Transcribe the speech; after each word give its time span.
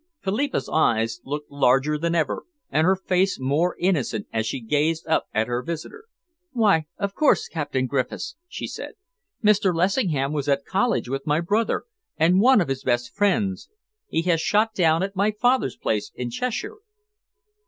Philippa's 0.23 0.67
eyes 0.67 1.21
looked 1.25 1.51
larger 1.51 1.95
than 1.95 2.15
ever, 2.15 2.45
and 2.71 2.85
her 2.87 2.95
face 2.95 3.39
more 3.39 3.75
innocent, 3.79 4.25
as 4.33 4.47
she 4.47 4.59
gazed 4.59 5.05
up 5.05 5.27
at 5.31 5.45
her 5.45 5.61
visitor. 5.61 6.05
"Why, 6.53 6.87
of 6.97 7.13
course, 7.13 7.47
Captain 7.47 7.85
Griffiths," 7.85 8.35
she 8.47 8.65
said. 8.65 8.93
"Mr. 9.43 9.75
Lessingham 9.75 10.33
was 10.33 10.49
at 10.49 10.65
college 10.65 11.07
with 11.07 11.27
my 11.27 11.39
brother, 11.39 11.83
and 12.17 12.41
one 12.41 12.61
of 12.61 12.67
his 12.67 12.83
best 12.83 13.13
friends. 13.13 13.69
He 14.07 14.23
has 14.23 14.41
shot 14.41 14.73
down 14.73 15.03
at 15.03 15.15
my 15.15 15.29
father's 15.29 15.77
place 15.77 16.11
in 16.15 16.31
Cheshire." 16.31 16.77